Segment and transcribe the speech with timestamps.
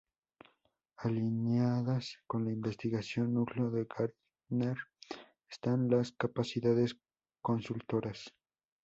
[0.97, 4.75] Alineadas con la investigación, núcleo de Gartner,
[5.47, 6.97] están las capacidades
[7.39, 8.33] consultoras.